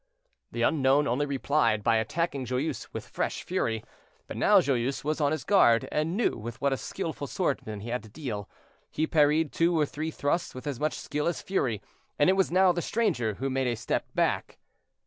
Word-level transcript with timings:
The 0.51 0.63
unknown 0.63 1.07
only 1.07 1.27
replied 1.27 1.83
by 1.83 1.97
attacking 1.97 2.45
Joyeuse 2.47 2.91
with 2.91 3.07
fresh 3.07 3.43
fury; 3.43 3.83
but 4.25 4.35
now 4.35 4.59
Joyeuse 4.59 5.03
was 5.03 5.21
on 5.21 5.31
his 5.31 5.43
guard, 5.43 5.87
and 5.91 6.17
knew 6.17 6.31
with 6.39 6.59
what 6.59 6.73
a 6.73 6.77
skillful 6.77 7.27
swordsman 7.27 7.81
he 7.81 7.89
had 7.89 8.01
to 8.01 8.09
deal. 8.09 8.49
He 8.89 9.05
parried 9.05 9.51
two 9.51 9.77
or 9.79 9.85
three 9.85 10.09
thrusts 10.09 10.55
with 10.55 10.65
as 10.65 10.79
much 10.79 10.95
skill 10.97 11.27
as 11.27 11.43
fury, 11.43 11.83
and 12.17 12.31
it 12.31 12.33
was 12.33 12.49
now 12.49 12.71
the 12.71 12.81
stranger 12.81 13.35
who 13.35 13.47
made 13.51 13.67
a 13.67 13.75
step 13.75 14.07
back. 14.15 14.57